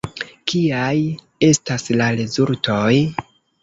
Kiaj 0.51 0.95
estas 1.51 1.89
la 2.03 2.11
rezultoj? 2.25 2.93